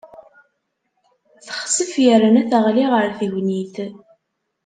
[1.45, 3.75] Texsef yerna teɣli ɣer tegnit.